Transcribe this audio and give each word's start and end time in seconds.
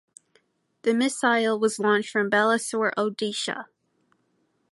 The 0.81 0.95
missile 0.95 1.59
was 1.59 1.77
launched 1.77 2.09
from 2.09 2.27
Balasore, 2.27 2.91
Odisha. 2.97 3.65